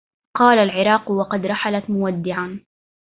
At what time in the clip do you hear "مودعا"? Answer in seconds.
1.89-2.65